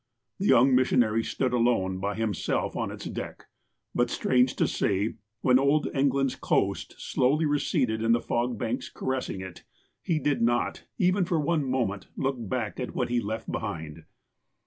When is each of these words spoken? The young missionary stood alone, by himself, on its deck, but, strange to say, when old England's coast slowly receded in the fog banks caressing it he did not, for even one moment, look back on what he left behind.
The 0.39 0.47
young 0.47 0.73
missionary 0.73 1.23
stood 1.23 1.53
alone, 1.53 1.99
by 1.99 2.15
himself, 2.15 2.75
on 2.75 2.89
its 2.89 3.05
deck, 3.05 3.43
but, 3.93 4.09
strange 4.09 4.55
to 4.55 4.67
say, 4.67 5.13
when 5.41 5.59
old 5.59 5.89
England's 5.93 6.33
coast 6.35 6.95
slowly 6.97 7.45
receded 7.45 8.01
in 8.01 8.11
the 8.11 8.19
fog 8.19 8.57
banks 8.57 8.89
caressing 8.89 9.41
it 9.41 9.63
he 10.01 10.17
did 10.17 10.41
not, 10.41 10.77
for 10.79 10.85
even 10.97 11.25
one 11.27 11.63
moment, 11.69 12.07
look 12.17 12.37
back 12.39 12.79
on 12.79 12.87
what 12.93 13.09
he 13.09 13.21
left 13.21 13.51
behind. 13.51 14.05